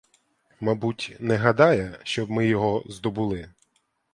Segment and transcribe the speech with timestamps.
[0.59, 3.49] Мабуть, не гадає, щоб ми його здобули.